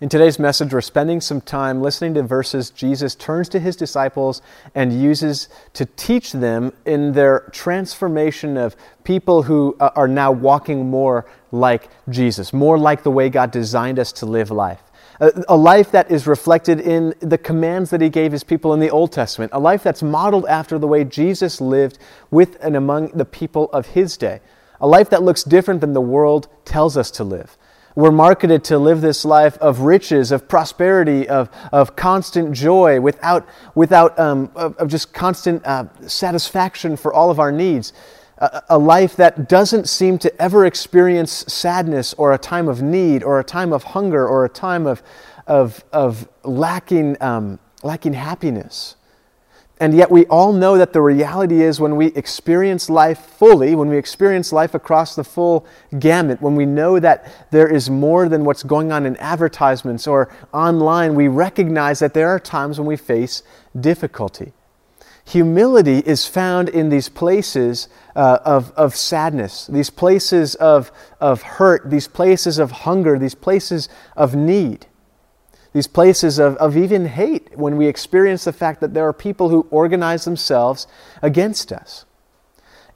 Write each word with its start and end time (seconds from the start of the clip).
In 0.00 0.08
today's 0.08 0.40
message, 0.40 0.72
we're 0.72 0.80
spending 0.80 1.20
some 1.20 1.40
time 1.40 1.80
listening 1.80 2.14
to 2.14 2.24
verses 2.24 2.70
Jesus 2.70 3.14
turns 3.14 3.48
to 3.50 3.60
his 3.60 3.76
disciples 3.76 4.42
and 4.74 4.92
uses 4.92 5.48
to 5.74 5.86
teach 5.86 6.32
them 6.32 6.72
in 6.84 7.12
their 7.12 7.48
transformation 7.52 8.56
of 8.56 8.74
people 9.04 9.44
who 9.44 9.76
uh, 9.78 9.90
are 9.94 10.08
now 10.08 10.32
walking 10.32 10.90
more 10.90 11.26
like 11.52 11.88
Jesus, 12.08 12.52
more 12.52 12.76
like 12.76 13.04
the 13.04 13.12
way 13.12 13.28
God 13.28 13.52
designed 13.52 14.00
us 14.00 14.10
to 14.14 14.26
live 14.26 14.50
life. 14.50 14.82
A, 15.20 15.56
life 15.56 15.92
that 15.92 16.10
is 16.10 16.26
reflected 16.26 16.80
in 16.80 17.14
the 17.20 17.38
commands 17.38 17.90
that 17.90 18.00
he 18.00 18.08
gave 18.08 18.32
his 18.32 18.42
people 18.42 18.74
in 18.74 18.80
the 18.80 18.90
Old 18.90 19.12
Testament, 19.12 19.52
a 19.54 19.60
life 19.60 19.84
that's 19.84 20.02
modeled 20.02 20.46
after 20.46 20.76
the 20.76 20.88
way 20.88 21.04
Jesus 21.04 21.60
lived 21.60 22.00
with 22.32 22.56
and 22.60 22.74
among 22.74 23.10
the 23.10 23.24
people 23.24 23.70
of 23.72 23.86
his 23.86 24.16
day, 24.16 24.40
a 24.80 24.88
life 24.88 25.08
that 25.10 25.22
looks 25.22 25.44
different 25.44 25.80
than 25.80 25.92
the 25.92 26.00
world 26.00 26.48
tells 26.64 26.96
us 26.96 27.12
to 27.12 27.22
live. 27.22 27.56
We're 27.96 28.10
marketed 28.10 28.64
to 28.64 28.78
live 28.78 29.02
this 29.02 29.24
life 29.24 29.56
of 29.58 29.80
riches, 29.80 30.32
of 30.32 30.48
prosperity, 30.48 31.28
of, 31.28 31.48
of 31.72 31.94
constant 31.94 32.52
joy, 32.52 33.00
without, 33.00 33.46
without 33.76 34.18
um, 34.18 34.50
of, 34.56 34.76
of, 34.78 34.88
just 34.88 35.12
constant 35.12 35.64
uh, 35.64 35.86
satisfaction 36.08 36.96
for 36.96 37.14
all 37.14 37.30
of 37.30 37.38
our 37.38 37.52
needs. 37.52 37.92
A, 38.38 38.62
a 38.70 38.78
life 38.78 39.14
that 39.14 39.48
doesn't 39.48 39.88
seem 39.88 40.18
to 40.18 40.42
ever 40.42 40.66
experience 40.66 41.44
sadness 41.46 42.14
or 42.14 42.32
a 42.32 42.38
time 42.38 42.66
of 42.66 42.82
need 42.82 43.22
or 43.22 43.38
a 43.38 43.44
time 43.44 43.72
of 43.72 43.84
hunger 43.84 44.26
or 44.26 44.44
a 44.44 44.48
time 44.48 44.88
of, 44.88 45.00
of, 45.46 45.84
of 45.92 46.28
lacking, 46.42 47.16
um, 47.22 47.60
lacking 47.84 48.14
happiness. 48.14 48.96
And 49.80 49.92
yet, 49.92 50.08
we 50.08 50.24
all 50.26 50.52
know 50.52 50.78
that 50.78 50.92
the 50.92 51.00
reality 51.00 51.60
is 51.60 51.80
when 51.80 51.96
we 51.96 52.06
experience 52.08 52.88
life 52.88 53.18
fully, 53.18 53.74
when 53.74 53.88
we 53.88 53.98
experience 53.98 54.52
life 54.52 54.72
across 54.72 55.16
the 55.16 55.24
full 55.24 55.66
gamut, 55.98 56.40
when 56.40 56.54
we 56.54 56.64
know 56.64 57.00
that 57.00 57.50
there 57.50 57.66
is 57.66 57.90
more 57.90 58.28
than 58.28 58.44
what's 58.44 58.62
going 58.62 58.92
on 58.92 59.04
in 59.04 59.16
advertisements 59.16 60.06
or 60.06 60.32
online, 60.52 61.16
we 61.16 61.26
recognize 61.26 61.98
that 61.98 62.14
there 62.14 62.28
are 62.28 62.38
times 62.38 62.78
when 62.78 62.86
we 62.86 62.96
face 62.96 63.42
difficulty. 63.78 64.52
Humility 65.26 65.98
is 65.98 66.24
found 66.26 66.68
in 66.68 66.88
these 66.90 67.08
places 67.08 67.88
uh, 68.14 68.38
of, 68.44 68.70
of 68.72 68.94
sadness, 68.94 69.66
these 69.66 69.90
places 69.90 70.54
of, 70.56 70.92
of 71.18 71.42
hurt, 71.42 71.90
these 71.90 72.06
places 72.06 72.58
of 72.58 72.70
hunger, 72.70 73.18
these 73.18 73.34
places 73.34 73.88
of 74.16 74.36
need 74.36 74.86
these 75.74 75.86
places 75.88 76.38
of, 76.38 76.56
of 76.56 76.76
even 76.76 77.04
hate 77.04 77.58
when 77.58 77.76
we 77.76 77.86
experience 77.86 78.44
the 78.44 78.52
fact 78.52 78.80
that 78.80 78.94
there 78.94 79.06
are 79.06 79.12
people 79.12 79.48
who 79.50 79.66
organize 79.70 80.24
themselves 80.24 80.86
against 81.20 81.72
us. 81.72 82.06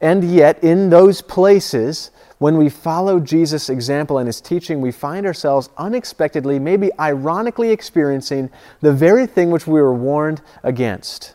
And 0.00 0.22
yet, 0.22 0.62
in 0.62 0.88
those 0.88 1.20
places, 1.20 2.12
when 2.38 2.56
we 2.56 2.68
follow 2.68 3.18
Jesus' 3.18 3.68
example 3.68 4.16
and 4.16 4.28
his 4.28 4.40
teaching, 4.40 4.80
we 4.80 4.92
find 4.92 5.26
ourselves 5.26 5.70
unexpectedly, 5.76 6.60
maybe 6.60 6.92
ironically, 7.00 7.70
experiencing 7.70 8.48
the 8.80 8.92
very 8.92 9.26
thing 9.26 9.50
which 9.50 9.66
we 9.66 9.80
were 9.80 9.92
warned 9.92 10.40
against. 10.62 11.34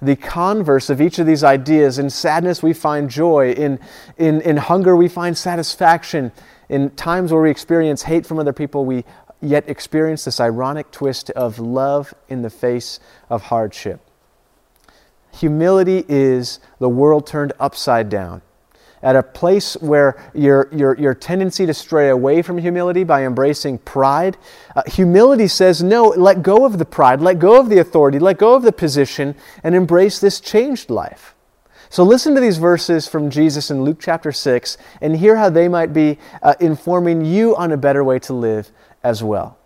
The 0.00 0.14
converse 0.14 0.90
of 0.90 1.00
each 1.00 1.18
of 1.18 1.26
these 1.26 1.42
ideas 1.42 1.98
in 1.98 2.08
sadness, 2.08 2.62
we 2.62 2.72
find 2.72 3.10
joy. 3.10 3.50
In, 3.50 3.80
in, 4.16 4.40
in 4.42 4.58
hunger, 4.58 4.94
we 4.94 5.08
find 5.08 5.36
satisfaction. 5.36 6.30
In 6.68 6.90
times 6.90 7.32
where 7.32 7.42
we 7.42 7.50
experience 7.50 8.02
hate 8.02 8.24
from 8.24 8.38
other 8.38 8.52
people, 8.52 8.84
we 8.84 9.04
yet 9.40 9.68
experience 9.68 10.24
this 10.24 10.40
ironic 10.40 10.90
twist 10.90 11.30
of 11.30 11.58
love 11.58 12.12
in 12.28 12.42
the 12.42 12.50
face 12.50 13.00
of 13.30 13.44
hardship. 13.44 14.00
Humility 15.34 16.04
is 16.08 16.60
the 16.78 16.88
world 16.88 17.26
turned 17.26 17.52
upside 17.60 18.08
down. 18.08 18.42
At 19.00 19.14
a 19.14 19.22
place 19.22 19.74
where 19.74 20.20
your, 20.34 20.68
your, 20.72 20.98
your 20.98 21.14
tendency 21.14 21.66
to 21.66 21.74
stray 21.74 22.08
away 22.08 22.42
from 22.42 22.58
humility 22.58 23.04
by 23.04 23.24
embracing 23.24 23.78
pride, 23.78 24.36
uh, 24.74 24.82
humility 24.86 25.46
says, 25.46 25.82
no, 25.82 26.08
let 26.08 26.42
go 26.42 26.66
of 26.66 26.78
the 26.78 26.84
pride, 26.84 27.20
let 27.20 27.38
go 27.38 27.60
of 27.60 27.68
the 27.68 27.78
authority, 27.78 28.18
let 28.18 28.38
go 28.38 28.54
of 28.54 28.62
the 28.62 28.72
position, 28.72 29.36
and 29.62 29.76
embrace 29.76 30.18
this 30.18 30.40
changed 30.40 30.90
life. 30.90 31.36
So 31.90 32.02
listen 32.02 32.34
to 32.34 32.40
these 32.40 32.58
verses 32.58 33.06
from 33.06 33.30
Jesus 33.30 33.70
in 33.70 33.82
Luke 33.82 33.98
chapter 34.00 34.32
6 34.32 34.76
and 35.00 35.16
hear 35.16 35.36
how 35.36 35.48
they 35.48 35.68
might 35.68 35.92
be 35.92 36.18
uh, 36.42 36.54
informing 36.60 37.24
you 37.24 37.56
on 37.56 37.72
a 37.72 37.76
better 37.76 38.02
way 38.04 38.18
to 38.20 38.34
live 38.34 38.70
as 39.08 39.22
well. 39.22 39.56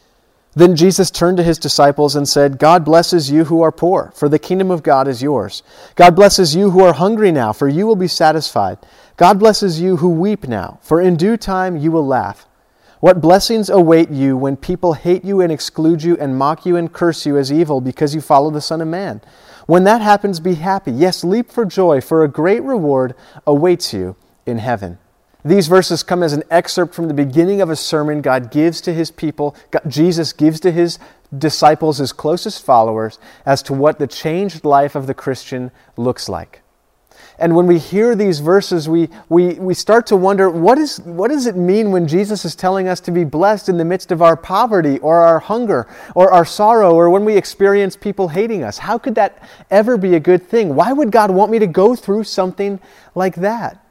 Then 0.54 0.76
Jesus 0.76 1.10
turned 1.10 1.38
to 1.38 1.42
his 1.42 1.58
disciples 1.58 2.14
and 2.14 2.28
said, 2.28 2.58
God 2.58 2.84
blesses 2.84 3.30
you 3.30 3.44
who 3.44 3.62
are 3.62 3.72
poor, 3.72 4.12
for 4.14 4.28
the 4.28 4.38
kingdom 4.38 4.70
of 4.70 4.82
God 4.82 5.08
is 5.08 5.22
yours. 5.22 5.62
God 5.96 6.14
blesses 6.14 6.54
you 6.54 6.70
who 6.70 6.84
are 6.84 6.92
hungry 6.92 7.32
now, 7.32 7.52
for 7.52 7.68
you 7.68 7.86
will 7.86 7.96
be 7.96 8.08
satisfied. 8.08 8.78
God 9.16 9.38
blesses 9.38 9.80
you 9.80 9.96
who 9.96 10.10
weep 10.10 10.46
now, 10.46 10.78
for 10.82 11.00
in 11.00 11.16
due 11.16 11.38
time 11.38 11.76
you 11.76 11.90
will 11.90 12.06
laugh. 12.06 12.46
What 13.00 13.20
blessings 13.20 13.68
await 13.68 14.10
you 14.10 14.36
when 14.36 14.56
people 14.56 14.92
hate 14.92 15.24
you 15.24 15.40
and 15.40 15.50
exclude 15.50 16.04
you 16.04 16.16
and 16.18 16.38
mock 16.38 16.64
you 16.66 16.76
and 16.76 16.92
curse 16.92 17.26
you 17.26 17.36
as 17.36 17.50
evil 17.50 17.80
because 17.80 18.14
you 18.14 18.20
follow 18.20 18.50
the 18.50 18.60
Son 18.60 18.80
of 18.80 18.88
Man? 18.88 19.22
When 19.66 19.84
that 19.84 20.02
happens, 20.02 20.38
be 20.38 20.54
happy. 20.54 20.92
Yes, 20.92 21.24
leap 21.24 21.50
for 21.50 21.64
joy, 21.64 22.00
for 22.00 22.22
a 22.22 22.28
great 22.28 22.62
reward 22.62 23.14
awaits 23.46 23.92
you 23.92 24.16
in 24.46 24.58
heaven. 24.58 24.98
These 25.44 25.66
verses 25.66 26.02
come 26.02 26.22
as 26.22 26.32
an 26.32 26.44
excerpt 26.50 26.94
from 26.94 27.08
the 27.08 27.14
beginning 27.14 27.60
of 27.60 27.68
a 27.68 27.76
sermon 27.76 28.22
God 28.22 28.50
gives 28.50 28.80
to 28.82 28.94
his 28.94 29.10
people, 29.10 29.56
God, 29.70 29.82
Jesus 29.88 30.32
gives 30.32 30.60
to 30.60 30.70
his 30.70 30.98
disciples, 31.36 31.98
his 31.98 32.12
closest 32.12 32.64
followers, 32.64 33.18
as 33.44 33.62
to 33.64 33.72
what 33.72 33.98
the 33.98 34.06
changed 34.06 34.64
life 34.64 34.94
of 34.94 35.06
the 35.06 35.14
Christian 35.14 35.72
looks 35.96 36.28
like. 36.28 36.62
And 37.38 37.56
when 37.56 37.66
we 37.66 37.78
hear 37.78 38.14
these 38.14 38.38
verses, 38.38 38.88
we, 38.88 39.08
we, 39.28 39.54
we 39.54 39.74
start 39.74 40.06
to 40.08 40.16
wonder 40.16 40.48
what, 40.48 40.78
is, 40.78 41.00
what 41.00 41.28
does 41.28 41.46
it 41.46 41.56
mean 41.56 41.90
when 41.90 42.06
Jesus 42.06 42.44
is 42.44 42.54
telling 42.54 42.86
us 42.86 43.00
to 43.00 43.10
be 43.10 43.24
blessed 43.24 43.68
in 43.68 43.78
the 43.78 43.84
midst 43.84 44.12
of 44.12 44.22
our 44.22 44.36
poverty 44.36 44.98
or 44.98 45.22
our 45.22 45.40
hunger 45.40 45.88
or 46.14 46.30
our 46.30 46.44
sorrow 46.44 46.94
or 46.94 47.10
when 47.10 47.24
we 47.24 47.36
experience 47.36 47.96
people 47.96 48.28
hating 48.28 48.62
us? 48.62 48.78
How 48.78 48.96
could 48.96 49.16
that 49.16 49.42
ever 49.70 49.96
be 49.96 50.14
a 50.14 50.20
good 50.20 50.46
thing? 50.46 50.76
Why 50.76 50.92
would 50.92 51.10
God 51.10 51.30
want 51.30 51.50
me 51.50 51.58
to 51.58 51.66
go 51.66 51.96
through 51.96 52.24
something 52.24 52.78
like 53.14 53.34
that? 53.36 53.81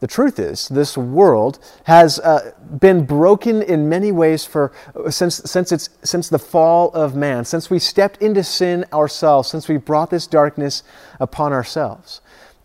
The 0.00 0.06
truth 0.06 0.38
is, 0.38 0.68
this 0.68 0.96
world 0.96 1.58
has 1.84 2.20
uh, 2.20 2.52
been 2.78 3.04
broken 3.04 3.62
in 3.62 3.88
many 3.88 4.12
ways 4.12 4.44
for, 4.44 4.72
since, 5.10 5.36
since, 5.38 5.72
it's, 5.72 5.90
since 6.04 6.28
the 6.28 6.38
fall 6.38 6.90
of 6.92 7.16
man, 7.16 7.44
since 7.44 7.68
we 7.68 7.80
stepped 7.80 8.22
into 8.22 8.44
sin 8.44 8.84
ourselves, 8.92 9.48
since 9.48 9.66
we 9.66 9.76
brought 9.76 10.10
this 10.10 10.28
darkness 10.28 10.84
upon 11.18 11.52
ourselves. 11.52 12.20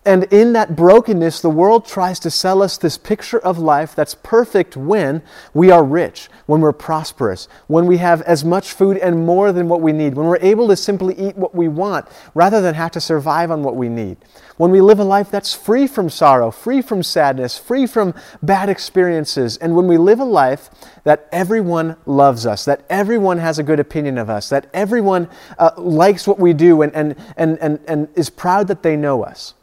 And 0.05 0.25
in 0.25 0.51
that 0.51 0.75
brokenness, 0.75 1.39
the 1.39 1.49
world 1.49 1.85
tries 1.85 2.19
to 2.19 2.29
sell 2.29 2.61
us 2.61 2.77
this 2.77 2.97
picture 2.97 3.39
of 3.39 3.57
life 3.57 3.95
that's 3.95 4.15
perfect 4.15 4.75
when 4.75 5.21
we 5.53 5.71
are 5.71 5.83
rich, 5.83 6.27
when 6.45 6.59
we're 6.59 6.73
prosperous, 6.73 7.47
when 7.67 7.85
we 7.85 7.97
have 7.97 8.21
as 8.23 8.43
much 8.43 8.73
food 8.73 8.97
and 8.97 9.25
more 9.25 9.53
than 9.53 9.69
what 9.69 9.79
we 9.79 9.93
need, 9.93 10.15
when 10.15 10.27
we're 10.27 10.37
able 10.41 10.67
to 10.67 10.75
simply 10.75 11.15
eat 11.15 11.37
what 11.37 11.55
we 11.55 11.69
want 11.69 12.05
rather 12.33 12.59
than 12.59 12.75
have 12.75 12.91
to 12.91 12.99
survive 12.99 13.49
on 13.49 13.63
what 13.63 13.77
we 13.77 13.87
need, 13.87 14.17
when 14.57 14.71
we 14.71 14.81
live 14.81 14.99
a 14.99 15.05
life 15.05 15.31
that's 15.31 15.53
free 15.53 15.87
from 15.87 16.09
sorrow, 16.09 16.51
free 16.51 16.81
from 16.81 17.01
sadness, 17.01 17.57
free 17.57 17.87
from 17.87 18.13
bad 18.41 18.67
experiences, 18.67 19.55
and 19.55 19.73
when 19.73 19.87
we 19.87 19.97
live 19.97 20.19
a 20.19 20.25
life 20.25 20.69
that 21.05 21.29
everyone 21.31 21.95
loves 22.05 22.45
us, 22.45 22.65
that 22.65 22.83
everyone 22.89 23.37
has 23.37 23.57
a 23.57 23.63
good 23.63 23.79
opinion 23.79 24.17
of 24.17 24.29
us, 24.29 24.49
that 24.49 24.69
everyone 24.73 25.29
uh, 25.57 25.71
likes 25.77 26.27
what 26.27 26.39
we 26.39 26.51
do 26.51 26.81
and, 26.81 26.93
and, 26.93 27.15
and, 27.37 27.57
and, 27.59 27.79
and 27.87 28.09
is 28.15 28.29
proud 28.29 28.67
that 28.67 28.83
they 28.83 28.97
know 28.97 29.23
us. 29.23 29.53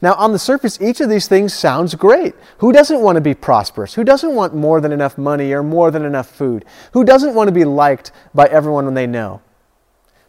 Now, 0.00 0.14
on 0.14 0.32
the 0.32 0.38
surface, 0.38 0.80
each 0.80 1.00
of 1.00 1.10
these 1.10 1.26
things 1.26 1.52
sounds 1.52 1.94
great. 1.96 2.34
Who 2.58 2.72
doesn't 2.72 3.00
want 3.00 3.16
to 3.16 3.20
be 3.20 3.34
prosperous? 3.34 3.94
Who 3.94 4.04
doesn't 4.04 4.34
want 4.34 4.54
more 4.54 4.80
than 4.80 4.92
enough 4.92 5.18
money 5.18 5.52
or 5.52 5.62
more 5.62 5.90
than 5.90 6.04
enough 6.04 6.28
food? 6.28 6.64
Who 6.92 7.04
doesn't 7.04 7.34
want 7.34 7.48
to 7.48 7.52
be 7.52 7.64
liked 7.64 8.12
by 8.32 8.46
everyone 8.46 8.84
when 8.84 8.94
they 8.94 9.06
know? 9.08 9.42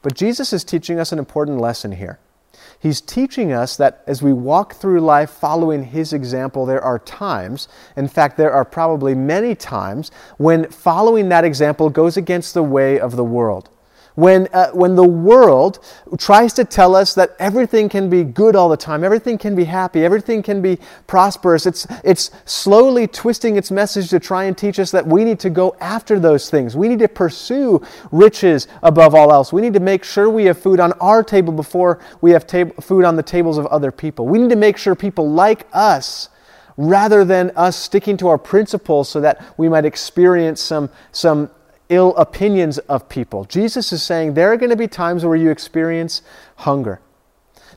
But 0.02 0.16
Jesus 0.16 0.53
is 0.53 0.63
teaching 0.63 1.00
us 1.00 1.12
an 1.12 1.19
important 1.19 1.59
lesson 1.59 1.91
here. 1.91 2.19
He's 2.79 3.02
teaching 3.02 3.52
us 3.52 3.75
that 3.78 4.03
as 4.08 4.24
we 4.24 4.34
walk 4.34 4.75
through 4.75 5.02
life 5.02 5.29
following 5.29 5.84
His 5.84 6.13
example, 6.13 6.66
there 6.66 6.81
are 6.81 6.97
times, 7.00 7.68
in 7.96 8.08
fact, 8.08 8.38
there 8.38 8.53
are 8.53 8.66
probably 8.66 9.13
many 9.13 9.53
times, 9.53 10.12
when 10.38 10.69
following 10.69 11.29
that 11.29 11.44
example 11.44 11.90
goes 11.90 12.18
against 12.18 12.53
the 12.53 12.63
way 12.63 13.00
of 13.00 13.16
the 13.17 13.23
world 13.23 13.70
when, 14.20 14.50
uh, 14.52 14.70
when 14.72 14.96
the 14.96 15.08
world 15.08 15.80
tries 16.18 16.54
to 16.54 16.66
tell 16.66 16.94
us 16.94 17.14
that 17.16 17.36
everything 17.40 17.88
can 17.88 18.10
be 18.10 18.24
good 18.24 18.54
all 18.54 18.68
the 18.68 18.78
time, 18.78 19.04
everything 19.04 19.38
can 19.38 19.56
be 19.56 19.64
happy, 19.64 20.04
everything 20.04 20.44
can 20.44 20.62
be 20.62 20.78
prosperous, 21.08 21.66
it's, 21.66 21.88
it's 22.04 22.30
slowly 22.44 23.08
twisting 23.08 23.56
its 23.56 23.72
message 23.72 24.10
to 24.10 24.20
try 24.20 24.44
and 24.44 24.58
teach 24.58 24.78
us 24.78 24.92
that 24.92 25.08
we 25.08 25.24
need 25.24 25.40
to 25.40 25.50
go 25.50 25.76
after 25.80 26.20
those 26.20 26.50
things. 26.50 26.76
We 26.76 26.90
need 26.90 27.00
to 27.00 27.08
pursue 27.08 27.82
riches 28.12 28.68
above 28.84 29.16
all 29.16 29.32
else. 29.32 29.54
We 29.54 29.62
need 29.62 29.74
to 29.76 29.80
make 29.80 30.04
sure 30.04 30.30
we 30.30 30.46
have 30.46 30.58
food 30.58 30.82
on 30.82 30.92
our 31.00 31.24
table 31.24 31.54
before 31.54 32.00
we 32.20 32.32
have 32.32 32.46
tab- 32.46 32.84
food 32.84 33.06
on 33.06 33.16
the 33.16 33.24
tables 33.24 33.58
of 33.58 33.68
other 33.68 33.92
people. 33.92 34.28
We 34.28 34.40
need 34.40 34.50
to 34.50 34.58
make 34.58 34.78
sure 34.78 34.96
people 34.96 35.32
like 35.32 35.66
us 35.72 36.28
rather 36.76 37.24
than 37.24 37.52
us 37.56 37.78
sticking 37.78 38.18
to 38.18 38.28
our 38.28 38.38
principles 38.38 39.08
so 39.08 39.22
that 39.22 39.54
we 39.58 39.70
might 39.70 39.86
experience 39.86 40.62
some, 40.62 40.90
some 41.14 41.50
ill 41.90 42.16
opinions 42.16 42.78
of 42.80 43.09
people. 43.09 43.44
Jesus 43.46 43.91
is 43.91 44.02
saying 44.02 44.34
there 44.34 44.52
are 44.52 44.58
going 44.58 44.70
to 44.70 44.76
be 44.76 44.88
times 44.88 45.26
where 45.26 45.36
you 45.36 45.50
experience 45.50 46.22
hunger. 46.58 47.02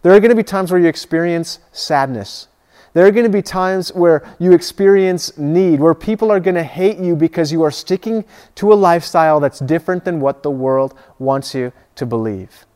There 0.03 0.13
are 0.13 0.21
going 0.21 0.31
to 0.31 0.37
be 0.37 0.43
times 0.43 0.71
where 0.71 0.81
you 0.81 0.89
experience 0.89 1.59
sadness. 1.73 2.49
There 2.95 3.07
are 3.07 3.11
going 3.11 3.25
to 3.25 3.31
be 3.31 3.43
times 3.43 3.93
where 3.95 4.23
you 4.39 4.53
experience 4.53 5.39
need, 5.39 5.81
where 5.81 5.95
people 5.95 6.31
are 6.31 6.41
going 6.41 6.57
to 6.57 6.63
hate 6.63 6.99
you 6.99 7.17
because 7.17 7.51
you 7.51 7.63
are 7.63 7.71
sticking 7.71 8.25
to 8.57 8.73
a 8.73 8.75
lifestyle 8.75 9.41
that's 9.41 9.61
different 9.61 10.05
than 10.05 10.21
what 10.21 10.43
the 10.43 10.51
world 10.51 10.95
wants 11.19 11.55
you 11.55 11.73
to 11.95 12.05
believe. 12.05 12.67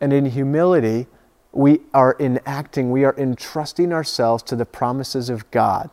And 0.00 0.12
in 0.12 0.26
humility, 0.26 1.08
we 1.50 1.80
are 1.92 2.16
enacting, 2.20 2.92
we 2.92 3.04
are 3.04 3.16
entrusting 3.18 3.92
ourselves 3.92 4.44
to 4.44 4.54
the 4.54 4.66
promises 4.66 5.28
of 5.28 5.50
God. 5.50 5.90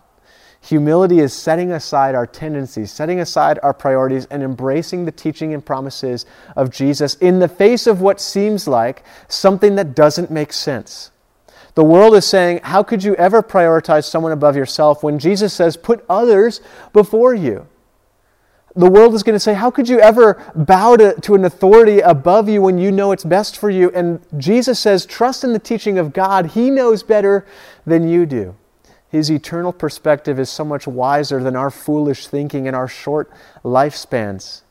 Humility 0.66 1.20
is 1.20 1.32
setting 1.32 1.72
aside 1.72 2.16
our 2.16 2.26
tendencies, 2.26 2.90
setting 2.90 3.20
aside 3.20 3.60
our 3.62 3.74
priorities, 3.74 4.26
and 4.32 4.42
embracing 4.42 5.06
the 5.06 5.12
teaching 5.12 5.54
and 5.54 5.64
promises 5.64 6.26
of 6.56 6.72
Jesus 6.72 7.14
in 7.16 7.38
the 7.38 7.48
face 7.48 7.86
of 7.86 8.02
what 8.02 8.20
seems 8.20 8.68
like 8.68 9.04
something 9.28 9.76
that 9.76 9.94
doesn't 9.94 10.32
make 10.32 10.52
sense. 10.52 11.12
The 11.76 11.84
world 11.84 12.16
is 12.16 12.26
saying, 12.26 12.62
How 12.64 12.82
could 12.82 13.04
you 13.04 13.14
ever 13.16 13.44
prioritize 13.44 14.06
someone 14.06 14.32
above 14.32 14.56
yourself 14.56 15.04
when 15.04 15.20
Jesus 15.20 15.54
says, 15.54 15.78
Put 15.78 16.04
others 16.10 16.62
before 16.94 17.36
you? 17.36 17.68
The 18.76 18.90
world 18.90 19.14
is 19.14 19.22
going 19.22 19.36
to 19.36 19.40
say, 19.40 19.54
How 19.54 19.70
could 19.70 19.88
you 19.88 20.00
ever 20.00 20.44
bow 20.56 20.96
to, 20.96 21.14
to 21.22 21.36
an 21.36 21.46
authority 21.46 22.00
above 22.00 22.50
you 22.50 22.64
when 22.64 22.80
you 22.80 22.92
know 22.92 23.12
it's 23.12 23.24
best 23.24 23.56
for 23.56 23.70
you? 23.70 23.92
And 23.92 24.20
Jesus 24.40 24.80
says, 24.80 25.06
Trust 25.06 25.44
in 25.44 25.54
the 25.54 25.60
teaching 25.60 26.00
of 26.00 26.12
God. 26.12 26.48
He 26.48 26.72
knows 26.72 27.04
better 27.04 27.46
than 27.86 28.08
you 28.08 28.26
do. 28.26 28.56
His 29.10 29.30
eternal 29.32 29.72
perspective 29.72 30.40
is 30.40 30.50
so 30.50 30.66
much 30.66 30.88
wiser 30.88 31.42
than 31.42 31.56
our 31.56 31.70
foolish 31.70 32.28
thinking 32.28 32.68
and 32.68 32.76
our 32.76 32.88
short 32.88 33.32
lifespans. 33.64 34.62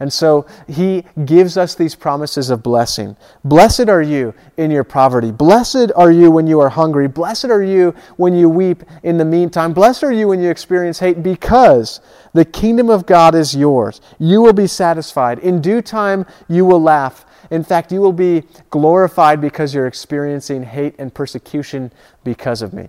And 0.00 0.10
so 0.10 0.46
he 0.66 1.04
gives 1.26 1.58
us 1.58 1.74
these 1.74 1.94
promises 1.94 2.48
of 2.48 2.62
blessing. 2.62 3.18
Blessed 3.44 3.90
are 3.90 4.00
you 4.00 4.32
in 4.56 4.70
your 4.70 4.82
poverty. 4.82 5.30
Blessed 5.30 5.92
are 5.94 6.10
you 6.10 6.30
when 6.30 6.46
you 6.46 6.58
are 6.58 6.70
hungry. 6.70 7.06
Blessed 7.06 7.46
are 7.46 7.62
you 7.62 7.94
when 8.16 8.34
you 8.34 8.48
weep 8.48 8.82
in 9.02 9.18
the 9.18 9.26
meantime. 9.26 9.74
Blessed 9.74 10.02
are 10.02 10.12
you 10.12 10.28
when 10.28 10.40
you 10.40 10.48
experience 10.48 11.00
hate 11.00 11.22
because 11.22 12.00
the 12.32 12.46
kingdom 12.46 12.88
of 12.88 13.04
God 13.04 13.34
is 13.34 13.54
yours. 13.54 14.00
You 14.18 14.40
will 14.40 14.54
be 14.54 14.66
satisfied. 14.66 15.38
In 15.40 15.60
due 15.60 15.82
time, 15.82 16.24
you 16.48 16.64
will 16.64 16.80
laugh. 16.80 17.26
In 17.50 17.62
fact, 17.62 17.92
you 17.92 18.00
will 18.00 18.14
be 18.14 18.44
glorified 18.70 19.42
because 19.42 19.74
you're 19.74 19.86
experiencing 19.86 20.62
hate 20.62 20.94
and 20.98 21.12
persecution 21.12 21.92
because 22.24 22.62
of 22.62 22.72
me. 22.72 22.88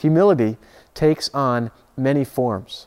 Humility 0.00 0.56
takes 0.94 1.28
on 1.34 1.70
many 1.96 2.24
forms. 2.24 2.86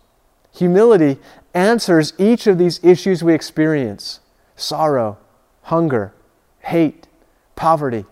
Humility 0.56 1.20
answers 1.54 2.14
each 2.18 2.48
of 2.48 2.58
these 2.58 2.84
issues 2.84 3.24
we 3.24 3.34
experience 3.34 4.20
sorrow, 4.56 5.18
hunger, 5.64 6.14
hate, 6.60 7.08
poverty. 7.56 8.06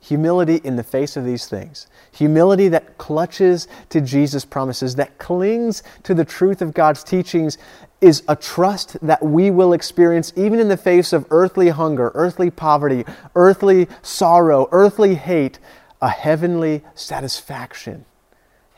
Humility 0.00 0.56
in 0.64 0.74
the 0.74 0.82
face 0.82 1.16
of 1.16 1.24
these 1.24 1.46
things. 1.46 1.86
Humility 2.10 2.66
that 2.68 2.98
clutches 2.98 3.68
to 3.90 4.00
Jesus' 4.00 4.44
promises, 4.44 4.96
that 4.96 5.18
clings 5.18 5.84
to 6.02 6.12
the 6.12 6.24
truth 6.24 6.60
of 6.60 6.74
God's 6.74 7.04
teachings, 7.04 7.56
is 8.00 8.24
a 8.26 8.34
trust 8.34 8.96
that 9.00 9.22
we 9.22 9.48
will 9.52 9.72
experience 9.72 10.32
even 10.34 10.58
in 10.58 10.66
the 10.66 10.76
face 10.76 11.12
of 11.12 11.24
earthly 11.30 11.68
hunger, 11.68 12.10
earthly 12.14 12.50
poverty, 12.50 13.04
earthly 13.36 13.86
sorrow, 14.02 14.68
earthly 14.72 15.14
hate, 15.14 15.60
a 16.02 16.10
heavenly 16.10 16.82
satisfaction 16.94 18.04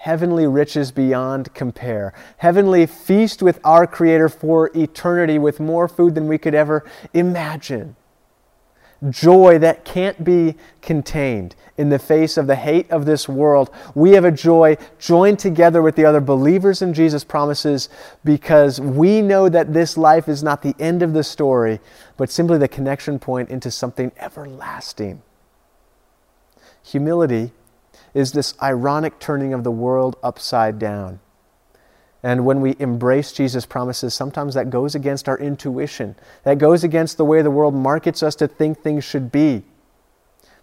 heavenly 0.04 0.46
riches 0.46 0.92
beyond 0.92 1.54
compare. 1.54 2.12
Heavenly 2.36 2.84
feast 2.84 3.42
with 3.42 3.58
our 3.64 3.86
Creator 3.86 4.28
for 4.28 4.70
eternity 4.76 5.38
with 5.38 5.60
more 5.60 5.88
food 5.88 6.14
than 6.14 6.28
we 6.28 6.36
could 6.36 6.54
ever 6.54 6.84
imagine. 7.14 7.96
Joy 9.08 9.58
that 9.60 9.86
can't 9.86 10.22
be 10.22 10.56
contained 10.82 11.56
in 11.78 11.88
the 11.88 11.98
face 11.98 12.36
of 12.36 12.46
the 12.46 12.54
hate 12.54 12.90
of 12.90 13.06
this 13.06 13.30
world. 13.30 13.70
We 13.94 14.10
have 14.10 14.26
a 14.26 14.30
joy 14.30 14.76
joined 14.98 15.38
together 15.38 15.80
with 15.80 15.96
the 15.96 16.04
other 16.04 16.20
believers 16.20 16.82
in 16.82 16.92
Jesus' 16.92 17.24
promises 17.24 17.88
because 18.24 18.78
we 18.78 19.22
know 19.22 19.48
that 19.48 19.72
this 19.72 19.96
life 19.96 20.28
is 20.28 20.42
not 20.42 20.60
the 20.60 20.74
end 20.78 21.02
of 21.02 21.14
the 21.14 21.24
story, 21.24 21.80
but 22.18 22.30
simply 22.30 22.58
the 22.58 22.68
connection 22.68 23.18
point 23.18 23.48
into 23.48 23.70
something 23.70 24.12
everlasting. 24.18 25.22
Humility 26.84 27.50
is 28.12 28.32
this 28.32 28.54
ironic 28.62 29.18
turning 29.18 29.52
of 29.52 29.64
the 29.64 29.70
world 29.70 30.16
upside 30.22 30.78
down. 30.78 31.18
And 32.22 32.46
when 32.46 32.60
we 32.60 32.76
embrace 32.78 33.32
Jesus' 33.32 33.66
promises, 33.66 34.14
sometimes 34.14 34.54
that 34.54 34.70
goes 34.70 34.94
against 34.94 35.28
our 35.28 35.38
intuition. 35.38 36.14
That 36.44 36.58
goes 36.58 36.84
against 36.84 37.16
the 37.16 37.24
way 37.24 37.42
the 37.42 37.50
world 37.50 37.74
markets 37.74 38.22
us 38.22 38.34
to 38.36 38.48
think 38.48 38.80
things 38.80 39.04
should 39.04 39.32
be. 39.32 39.62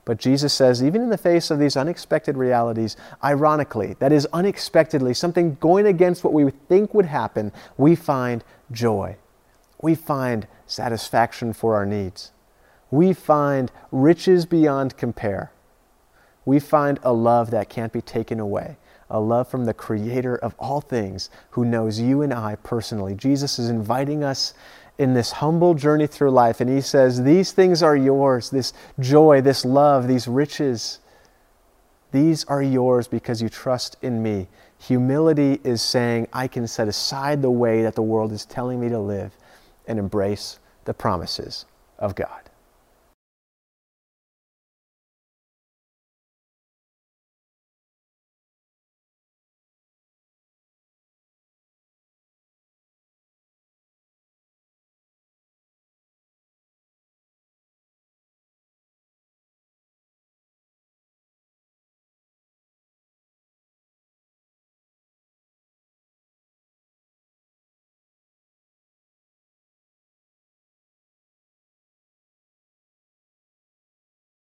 But 0.06 0.18
Jesus 0.18 0.54
says, 0.54 0.84
even 0.84 1.02
in 1.02 1.10
the 1.10 1.18
face 1.18 1.52
of 1.52 1.60
these 1.60 1.78
unexpected 1.78 2.36
realities, 2.36 2.98
ironically, 3.24 3.96
that 4.00 4.12
is 4.12 4.28
unexpectedly, 4.34 5.14
something 5.14 5.58
going 5.60 5.86
against 5.86 6.24
what 6.24 6.34
we 6.34 6.50
think 6.68 6.94
would 6.94 7.06
happen, 7.06 7.52
we 7.78 7.96
find 7.96 8.44
joy. 8.72 9.18
We 9.82 9.94
find 9.94 10.48
satisfaction 10.66 11.54
for 11.54 11.76
our 11.76 11.86
needs. 11.86 12.32
We 12.90 13.14
find 13.14 13.72
riches 13.92 14.46
beyond 14.46 14.98
compare 14.98 15.52
we 16.46 16.60
find 16.60 17.00
a 17.04 17.14
love 17.14 17.52
that 17.52 17.70
can't 17.70 17.94
be 17.94 18.02
taken 18.02 18.40
away, 18.40 18.78
a 19.10 19.20
love 19.20 19.48
from 19.48 19.66
the 19.66 19.74
Creator 19.74 20.38
of 20.38 20.56
all 20.58 20.82
things 20.82 21.30
who 21.52 21.66
knows 21.66 22.00
you 22.00 22.22
and 22.22 22.34
I 22.34 22.56
personally. 22.56 23.14
Jesus 23.16 23.60
is 23.60 23.70
inviting 23.70 24.24
us 24.24 24.54
in 24.98 25.14
this 25.14 25.32
humble 25.32 25.74
journey 25.74 26.08
through 26.08 26.32
life, 26.32 26.62
and 26.62 26.70
He 26.70 26.82
says, 26.82 27.24
These 27.24 27.52
things 27.52 27.82
are 27.82 27.96
yours 27.96 28.50
this 28.50 28.74
joy, 29.00 29.42
this 29.42 29.66
love, 29.66 30.08
these 30.08 30.28
riches. 30.28 31.00
These 32.12 32.44
are 32.46 32.62
yours 32.62 33.08
because 33.08 33.42
you 33.42 33.50
trust 33.50 33.98
in 34.02 34.22
me. 34.22 34.48
Humility 34.80 35.62
is 35.64 35.82
saying, 35.82 36.28
I 36.34 36.48
can 36.48 36.68
set 36.68 36.88
aside 36.88 37.42
the 37.42 37.52
way 37.52 37.84
that 37.84 37.96
the 37.96 38.02
world 38.02 38.32
is 38.32 38.46
telling 38.46 38.80
me 38.80 38.90
to 38.90 39.00
live 39.00 39.32
and 39.88 39.98
embrace 39.98 40.60
the 40.86 40.94
promises 40.94 41.66
of 41.98 42.16
God. 42.16 42.51